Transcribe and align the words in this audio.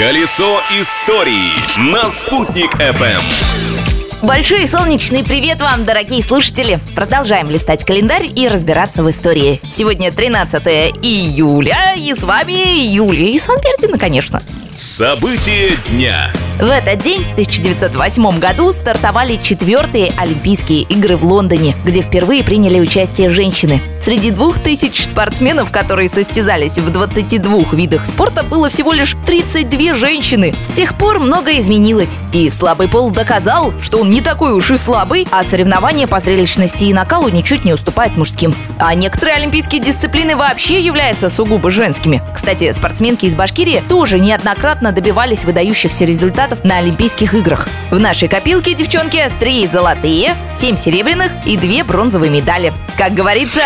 Колесо 0.00 0.62
истории 0.80 1.52
на 1.78 2.08
«Спутник 2.08 2.74
FM. 2.76 3.22
Большой 4.22 4.66
солнечный 4.66 5.22
привет 5.22 5.60
вам, 5.60 5.84
дорогие 5.84 6.22
слушатели! 6.22 6.80
Продолжаем 6.94 7.50
листать 7.50 7.84
календарь 7.84 8.24
и 8.34 8.48
разбираться 8.48 9.02
в 9.02 9.10
истории. 9.10 9.60
Сегодня 9.62 10.10
13 10.10 10.64
июля, 11.02 11.92
и 11.98 12.14
с 12.14 12.22
вами 12.22 12.82
Юлия 12.82 13.36
Исанбердина, 13.36 13.98
конечно. 13.98 14.40
События 14.74 15.76
дня. 15.88 16.32
В 16.60 16.64
этот 16.64 17.02
день, 17.02 17.24
в 17.24 17.32
1908 17.32 18.38
году, 18.38 18.70
стартовали 18.70 19.36
четвертые 19.36 20.12
Олимпийские 20.16 20.82
игры 20.82 21.16
в 21.16 21.24
Лондоне, 21.24 21.74
где 21.84 22.02
впервые 22.02 22.44
приняли 22.44 22.78
участие 22.78 23.30
женщины. 23.30 23.82
Среди 24.02 24.30
двух 24.30 24.58
тысяч 24.62 25.04
спортсменов, 25.04 25.70
которые 25.70 26.08
состязались 26.08 26.78
в 26.78 26.90
22 26.90 27.64
видах 27.72 28.06
спорта, 28.06 28.42
было 28.42 28.68
всего 28.68 28.92
лишь 28.92 29.16
32 29.26 29.94
женщины. 29.94 30.54
С 30.62 30.74
тех 30.74 30.96
пор 30.96 31.18
многое 31.18 31.60
изменилось. 31.60 32.18
И 32.32 32.48
слабый 32.50 32.88
пол 32.88 33.10
доказал, 33.10 33.72
что 33.80 33.98
он 33.98 34.10
не 34.10 34.20
такой 34.20 34.52
уж 34.52 34.70
и 34.70 34.76
слабый, 34.76 35.26
а 35.30 35.44
соревнования 35.44 36.06
по 36.06 36.20
зрелищности 36.20 36.84
и 36.84 36.94
накалу 36.94 37.28
ничуть 37.28 37.64
не 37.64 37.72
уступают 37.72 38.16
мужским. 38.16 38.54
А 38.78 38.94
некоторые 38.94 39.36
олимпийские 39.36 39.82
дисциплины 39.82 40.36
вообще 40.36 40.80
являются 40.80 41.28
сугубо 41.28 41.70
женскими. 41.70 42.22
Кстати, 42.34 42.70
спортсменки 42.72 43.26
из 43.26 43.34
Башкирии 43.34 43.82
тоже 43.88 44.18
неоднократно 44.18 44.59
добивались 44.92 45.44
выдающихся 45.44 46.04
результатов 46.04 46.64
на 46.64 46.76
Олимпийских 46.76 47.34
играх. 47.34 47.66
В 47.90 47.98
нашей 47.98 48.28
копилке, 48.28 48.74
девчонки, 48.74 49.32
три 49.40 49.66
золотые, 49.66 50.36
семь 50.54 50.76
серебряных 50.76 51.32
и 51.46 51.56
две 51.56 51.82
бронзовые 51.82 52.30
медали. 52.30 52.72
Как 52.98 53.14
говорится, 53.14 53.60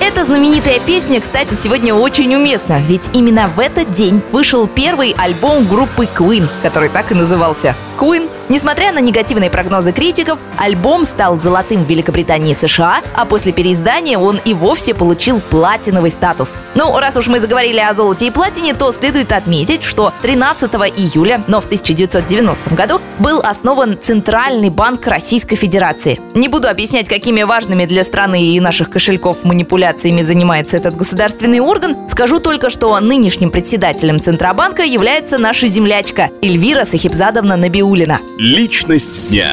эта 0.00 0.24
знаменитая 0.24 0.80
песня, 0.80 1.20
кстати, 1.20 1.54
сегодня 1.54 1.94
очень 1.94 2.34
уместна, 2.34 2.80
ведь 2.80 3.08
именно 3.12 3.46
в 3.46 3.60
этот 3.60 3.92
день 3.92 4.20
вышел 4.32 4.66
первый 4.66 5.14
альбом 5.16 5.66
группы 5.66 6.06
Queen, 6.06 6.48
который 6.62 6.88
так 6.88 7.12
и 7.12 7.14
назывался 7.14 7.76
Queen 7.96 8.28
Несмотря 8.48 8.92
на 8.92 9.00
негативные 9.00 9.50
прогнозы 9.50 9.92
критиков, 9.92 10.38
альбом 10.56 11.04
стал 11.04 11.38
золотым 11.38 11.84
в 11.84 11.88
Великобритании 11.88 12.52
и 12.52 12.54
США, 12.54 13.02
а 13.14 13.26
после 13.26 13.52
переиздания 13.52 14.18
он 14.18 14.40
и 14.42 14.54
вовсе 14.54 14.94
получил 14.94 15.40
платиновый 15.40 16.10
статус. 16.10 16.58
Ну, 16.74 16.98
раз 16.98 17.16
уж 17.16 17.26
мы 17.26 17.40
заговорили 17.40 17.78
о 17.78 17.92
золоте 17.92 18.26
и 18.26 18.30
платине, 18.30 18.72
то 18.72 18.90
следует 18.92 19.32
отметить, 19.32 19.84
что 19.84 20.14
13 20.22 20.72
июля, 20.96 21.44
но 21.46 21.60
в 21.60 21.66
1990 21.66 22.74
году, 22.74 23.00
был 23.18 23.40
основан 23.40 23.98
Центральный 24.00 24.70
банк 24.70 25.06
Российской 25.06 25.56
Федерации. 25.56 26.18
Не 26.34 26.48
буду 26.48 26.68
объяснять, 26.68 27.08
какими 27.08 27.42
важными 27.42 27.84
для 27.84 28.02
страны 28.02 28.42
и 28.54 28.60
наших 28.60 28.88
кошельков 28.88 29.44
манипуляциями 29.44 30.22
занимается 30.22 30.78
этот 30.78 30.96
государственный 30.96 31.60
орган. 31.60 32.08
Скажу 32.08 32.38
только, 32.38 32.70
что 32.70 32.98
нынешним 32.98 33.50
председателем 33.50 34.20
Центробанка 34.20 34.84
является 34.84 35.36
наша 35.36 35.66
землячка 35.66 36.30
Эльвира 36.40 36.86
Сахибзадовна 36.86 37.56
Набиулина. 37.56 38.20
Личность 38.40 39.30
дня. 39.30 39.48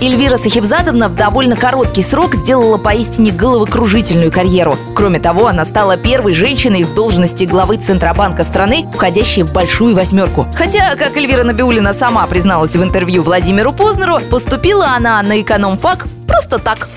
Эльвира 0.00 0.36
Сахибзадовна 0.36 1.08
в 1.08 1.14
довольно 1.14 1.54
короткий 1.54 2.02
срок 2.02 2.34
сделала 2.34 2.76
поистине 2.76 3.30
головокружительную 3.30 4.32
карьеру. 4.32 4.76
Кроме 4.96 5.20
того, 5.20 5.46
она 5.46 5.64
стала 5.64 5.96
первой 5.96 6.32
женщиной 6.32 6.82
в 6.82 6.92
должности 6.92 7.44
главы 7.44 7.76
Центробанка 7.76 8.42
страны, 8.42 8.88
входящей 8.92 9.44
в 9.44 9.52
большую 9.52 9.94
восьмерку. 9.94 10.48
Хотя, 10.56 10.96
как 10.96 11.16
Эльвира 11.16 11.44
Набиулина 11.44 11.94
сама 11.94 12.26
призналась 12.26 12.74
в 12.74 12.82
интервью 12.82 13.22
Владимиру 13.22 13.72
Познеру, 13.72 14.18
поступила 14.28 14.88
она 14.96 15.22
на 15.22 15.40
экономфак 15.40 16.08
просто 16.26 16.58
так. 16.58 16.88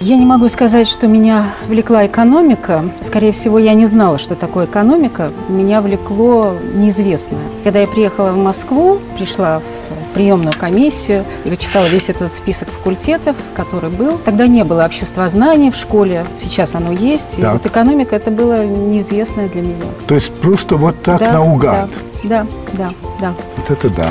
Я 0.00 0.16
не 0.16 0.26
могу 0.26 0.48
сказать, 0.48 0.88
что 0.88 1.06
меня 1.06 1.46
влекла 1.68 2.06
экономика. 2.08 2.84
Скорее 3.02 3.30
всего, 3.30 3.60
я 3.60 3.74
не 3.74 3.86
знала, 3.86 4.18
что 4.18 4.34
такое 4.34 4.66
экономика. 4.66 5.30
Меня 5.48 5.80
влекло 5.80 6.56
неизвестное. 6.74 7.38
Когда 7.62 7.78
я 7.78 7.86
приехала 7.86 8.32
в 8.32 8.36
Москву, 8.36 8.98
пришла 9.16 9.60
в 9.60 9.91
приемную 10.14 10.56
комиссию 10.56 11.24
и 11.44 11.50
вычитала 11.50 11.86
весь 11.86 12.08
этот 12.10 12.34
список 12.34 12.68
факультетов, 12.70 13.36
который 13.54 13.90
был. 13.90 14.18
Тогда 14.18 14.46
не 14.46 14.64
было 14.64 14.84
обществознания 14.84 15.70
в 15.70 15.76
школе, 15.76 16.26
сейчас 16.36 16.74
оно 16.74 16.92
есть. 16.92 17.38
И 17.38 17.42
вот 17.42 17.64
экономика 17.66 18.16
это 18.16 18.30
было 18.30 18.64
неизвестное 18.64 19.48
для 19.48 19.62
меня. 19.62 19.86
То 20.06 20.14
есть 20.14 20.32
просто 20.34 20.76
вот 20.76 21.02
так 21.02 21.18
да, 21.18 21.32
наугад? 21.32 21.90
Да, 22.24 22.46
да, 22.72 22.72
да, 22.72 22.92
да. 23.20 23.34
Вот 23.56 23.70
это 23.70 23.90
да. 23.90 24.08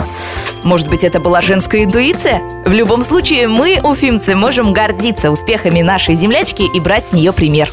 Может 0.64 0.90
быть, 0.90 1.04
это 1.04 1.20
была 1.20 1.42
женская 1.42 1.84
интуиция? 1.84 2.42
В 2.66 2.72
любом 2.72 3.02
случае, 3.02 3.48
мы, 3.48 3.80
уфимцы, 3.84 4.36
можем 4.36 4.74
гордиться 4.74 5.32
успехами 5.32 5.82
нашей 5.82 6.14
землячки 6.14 6.64
и 6.64 6.80
брать 6.80 7.08
с 7.08 7.14
нее 7.14 7.34
пример. 7.34 7.68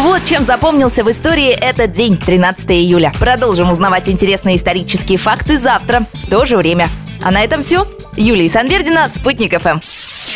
Вот 0.00 0.24
чем 0.24 0.44
запомнился 0.44 1.04
в 1.04 1.10
истории 1.10 1.50
этот 1.50 1.92
день, 1.92 2.16
13 2.16 2.70
июля. 2.70 3.12
Продолжим 3.18 3.70
узнавать 3.70 4.08
интересные 4.08 4.56
исторические 4.56 5.18
факты 5.18 5.58
завтра, 5.58 6.06
в 6.14 6.30
то 6.30 6.46
же 6.46 6.56
время. 6.56 6.88
А 7.22 7.30
на 7.30 7.44
этом 7.44 7.62
все. 7.62 7.86
Юлия 8.16 8.48
Санвердина, 8.48 9.10
Спутник 9.10 9.60
ФМ. 9.60 9.78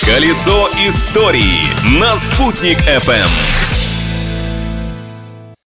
Колесо 0.05 0.69
истории 0.87 1.65
на 1.99 2.19
«Спутник 2.19 2.77
FM. 2.79 3.74